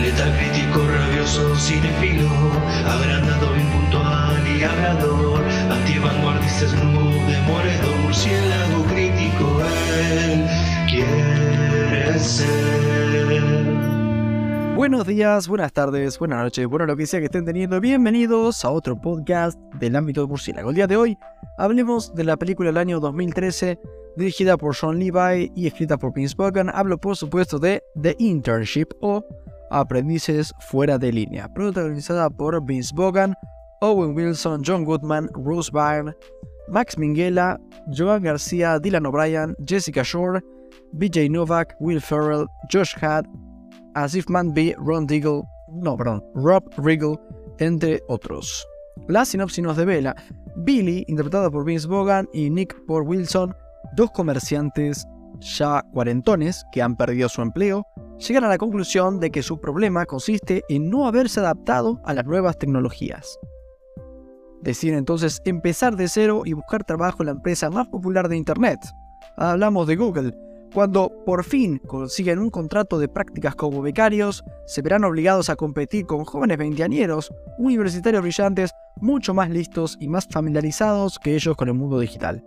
[0.00, 2.28] Letal crítico, rabioso, cinefilo,
[2.86, 6.66] agrandado, impuntual y hablador, antivanguardista,
[8.02, 9.60] murciélago crítico,
[10.12, 10.46] él
[10.88, 12.74] quiere ser.
[14.76, 18.70] Buenos días, buenas tardes, buenas noches, bueno lo que sea que estén teniendo, bienvenidos a
[18.70, 20.70] otro podcast del ámbito de murciélago.
[20.70, 21.16] El día de hoy
[21.56, 23.78] hablemos de la película del año 2013
[24.16, 26.70] dirigida por Sean Levi y escrita por Vince Vaughan.
[26.72, 29.24] Hablo por supuesto de The Internship o
[29.74, 33.34] Aprendices fuera de línea, protagonizada por Vince Vaughan,
[33.80, 36.14] Owen Wilson, John Goodman, Rose Byrne,
[36.68, 37.58] Max Minghella,
[37.92, 40.40] Joan García, Dylan O'Brien, Jessica Shore,
[40.92, 43.24] BJ Novak, Will Ferrell, Josh Had,
[43.94, 45.42] Asif Manby, Ron Diggle,
[45.72, 47.18] no, perdón, Rob Riggle,
[47.58, 48.64] entre otros.
[49.08, 50.14] La sinopsis nos devela
[50.56, 53.56] Billy, interpretada por Vince Vaughan, y Nick por Wilson,
[53.96, 55.04] dos comerciantes
[55.40, 57.84] ya cuarentones que han perdido su empleo,
[58.18, 62.24] llegan a la conclusión de que su problema consiste en no haberse adaptado a las
[62.24, 63.38] nuevas tecnologías.
[64.62, 68.78] Deciden entonces empezar de cero y buscar trabajo en la empresa más popular de Internet.
[69.36, 70.34] Hablamos de Google.
[70.72, 76.06] Cuando por fin consiguen un contrato de prácticas como becarios, se verán obligados a competir
[76.06, 81.74] con jóvenes veinteañeros, universitarios brillantes, mucho más listos y más familiarizados que ellos con el
[81.74, 82.44] mundo digital.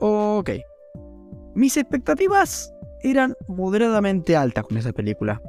[0.00, 0.50] Ok.
[1.54, 2.72] Mis expectativas
[3.02, 5.40] eran moderadamente altas con esa película.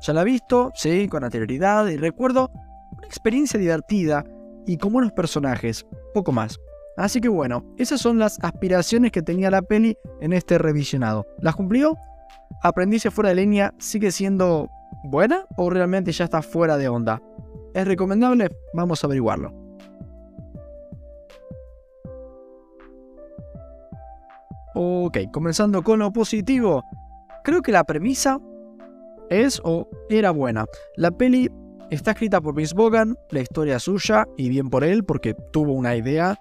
[0.00, 2.50] Ya la he visto, sí, con anterioridad y recuerdo
[2.96, 4.24] una experiencia divertida
[4.66, 6.58] y con buenos personajes, poco más.
[6.96, 11.26] Así que bueno, esas son las aspiraciones que tenía la peli en este revisionado.
[11.38, 11.96] ¿Las cumplió?
[12.62, 14.68] ¿Aprendice fuera de línea sigue siendo
[15.04, 17.22] buena o realmente ya está fuera de onda?
[17.74, 18.50] ¿Es recomendable?
[18.74, 19.52] Vamos a averiguarlo.
[24.74, 26.82] Ok, comenzando con lo positivo.
[27.44, 28.38] Creo que la premisa
[29.30, 30.66] es o era buena.
[30.96, 31.50] La peli
[31.90, 35.72] está escrita por Vince Vaughan, la historia es suya y bien por él porque tuvo
[35.72, 36.38] una idea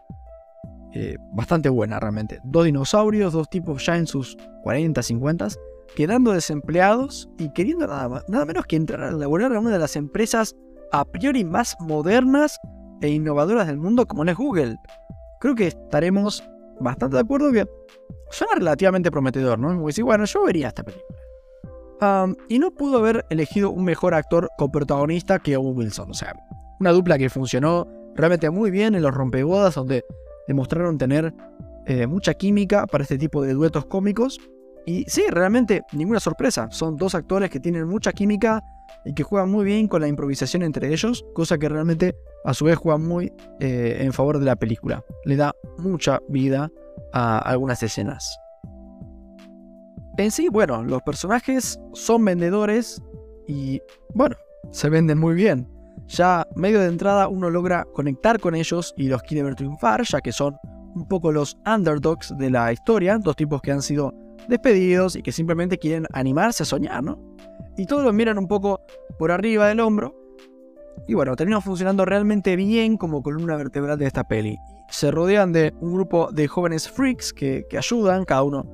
[0.94, 2.40] eh, bastante buena realmente.
[2.44, 5.48] Dos dinosaurios, dos tipos ya en sus 40, 50,
[5.96, 9.96] quedando desempleados y queriendo nada, nada menos que entrar a laborar a una de las
[9.96, 10.56] empresas
[10.92, 12.60] a priori más modernas
[13.02, 14.78] e innovadoras del mundo como es Google.
[15.40, 16.44] Creo que estaremos
[16.82, 17.68] bastante de acuerdo que
[18.30, 19.78] suena relativamente prometedor, ¿no?
[20.04, 22.36] Bueno, yo vería esta película.
[22.50, 26.12] y no pudo haber elegido un mejor actor coprotagonista que Owen Wilson.
[26.12, 26.34] O sea,
[26.80, 30.04] una dupla que funcionó realmente muy bien en los rompebodas, donde
[30.48, 31.34] demostraron tener
[31.86, 34.40] eh, mucha química para este tipo de duetos cómicos.
[34.86, 36.70] Y sí, realmente ninguna sorpresa.
[36.72, 38.64] Son dos actores que tienen mucha química
[39.06, 42.16] y que juegan muy bien con la improvisación entre ellos, cosa que realmente
[42.46, 45.04] a su vez juega muy eh, en favor de la película.
[45.26, 46.72] Le da mucha vida
[47.14, 48.38] a algunas escenas.
[50.18, 53.02] En sí, bueno, los personajes son vendedores
[53.48, 53.82] y,
[54.14, 54.36] bueno,
[54.72, 55.68] se venden muy bien.
[56.08, 60.20] Ya medio de entrada uno logra conectar con ellos y los quiere ver triunfar, ya
[60.22, 60.58] que son
[60.96, 64.14] un poco los underdogs de la historia, dos tipos que han sido
[64.48, 67.18] despedidos y que simplemente quieren animarse a soñar, ¿no?
[67.78, 68.82] Y todos los miran un poco
[69.18, 70.14] por arriba del hombro.
[71.08, 74.58] Y bueno, termina funcionando realmente bien como columna vertebral de esta peli.
[74.90, 78.66] Se rodean de un grupo de jóvenes freaks que, ayudan, cada uno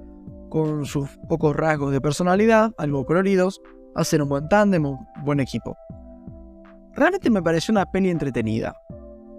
[0.50, 3.62] con sus pocos rasgos de personalidad, algo coloridos,
[3.96, 5.78] hacen un buen tándem, un buen equipo.
[6.96, 8.76] Realmente me pareció una peli entretenida.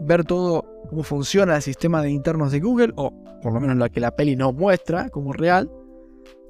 [0.00, 3.10] Ver todo cómo funciona el sistema de internos de Google, o
[3.42, 5.70] por lo menos lo que la peli no muestra como real,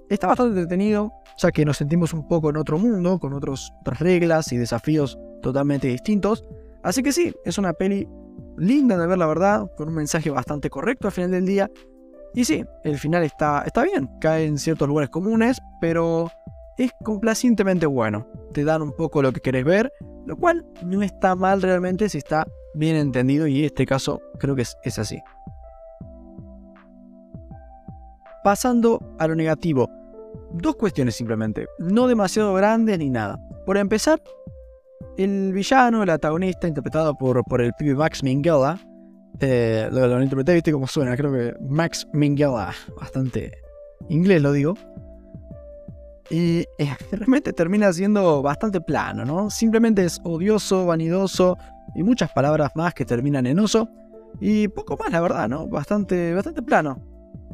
[0.08, 4.52] está bastante entretenido, ya que nos sentimos un poco en otro mundo, con otras reglas
[4.52, 6.44] y desafíos totalmente distintos.
[6.82, 8.08] Así que sí, es una peli
[8.56, 11.70] linda de ver, la verdad, con un mensaje bastante correcto al final del día.
[12.34, 16.30] Y sí, el final está, está bien, cae en ciertos lugares comunes, pero
[16.76, 18.26] es complacientemente bueno.
[18.52, 19.92] Te dan un poco lo que querés ver,
[20.26, 24.54] lo cual no está mal realmente si está bien entendido y en este caso creo
[24.54, 25.20] que es así.
[28.44, 29.90] Pasando a lo negativo,
[30.52, 33.38] dos cuestiones simplemente, no demasiado grandes ni nada.
[33.66, 34.22] Por empezar,
[35.16, 38.78] el villano, el antagonista, interpretado por, por el pibe Max Minghella,
[39.40, 43.52] eh, lo, lo, interpreté, viste cómo suena, creo que Max Minghella, bastante
[44.08, 44.74] inglés lo digo.
[46.30, 49.50] Y eh, realmente termina siendo bastante plano, ¿no?
[49.50, 51.56] Simplemente es odioso, vanidoso
[51.94, 53.88] y muchas palabras más que terminan en oso.
[54.40, 55.66] Y poco más, la verdad, ¿no?
[55.66, 57.02] Bastante, bastante plano.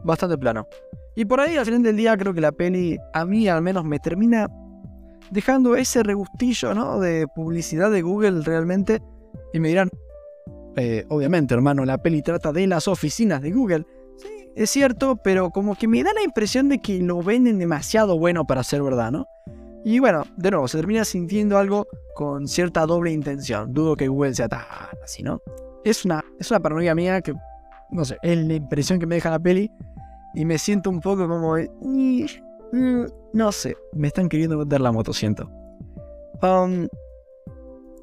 [0.04, 0.68] Bastante plano.
[1.16, 3.84] Y por ahí al final del día creo que la peli a mí al menos
[3.84, 4.48] me termina
[5.30, 7.00] dejando ese regustillo ¿no?
[7.00, 9.00] de publicidad de Google realmente.
[9.52, 9.90] Y me dirán,
[10.76, 13.86] eh, obviamente hermano, la peli trata de las oficinas de Google.
[14.16, 18.18] Sí, es cierto, pero como que me da la impresión de que lo venden demasiado
[18.18, 19.26] bueno para ser verdad, ¿no?
[19.84, 23.74] Y bueno, de nuevo, se termina sintiendo algo con cierta doble intención.
[23.74, 24.62] Dudo que Google sea tan
[25.02, 25.42] así, ¿no?
[25.84, 27.34] Es una, es una paranoia mía que,
[27.90, 29.70] no sé, es la impresión que me deja la peli.
[30.34, 31.56] Y me siento un poco como...
[33.32, 35.50] No sé, me están queriendo meter la moto, siento.
[36.42, 36.88] Um,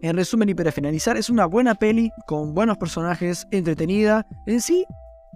[0.02, 4.86] en resumen y para finalizar, es una buena peli con buenos personajes, entretenida, en sí,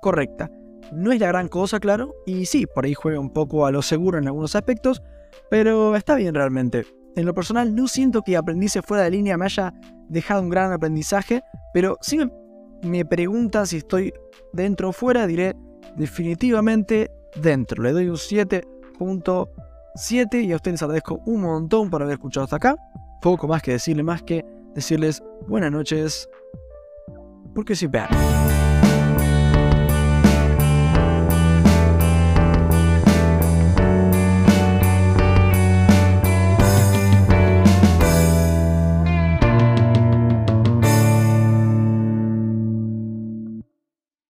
[0.01, 0.49] correcta.
[0.91, 3.81] No es la gran cosa, claro, y sí, por ahí juega un poco a lo
[3.81, 5.01] seguro en algunos aspectos,
[5.49, 6.85] pero está bien realmente.
[7.15, 9.73] En lo personal, no siento que aprendice fuera de línea me haya
[10.09, 11.43] dejado un gran aprendizaje,
[11.73, 12.19] pero si
[12.83, 14.13] me preguntan si estoy
[14.53, 15.55] dentro o fuera, diré
[15.95, 17.11] definitivamente
[17.41, 17.83] dentro.
[17.83, 22.55] Le doy un 7.7 y a ustedes les agradezco un montón por haber escuchado hasta
[22.57, 22.75] acá.
[23.21, 26.29] Poco más que decirle, más que decirles buenas noches,
[27.53, 28.09] porque soy bad.